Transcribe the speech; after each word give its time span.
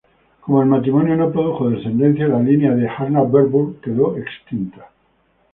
Como 0.39 0.63
el 0.63 0.67
matrimonio 0.67 1.15
no 1.15 1.31
produjo 1.31 1.69
descendencia, 1.69 2.27
la 2.27 2.39
línea 2.39 2.71
de 2.73 2.89
Anhalt-Bernburg 2.89 3.81
quedó 3.81 4.17
extinta. 4.17 4.89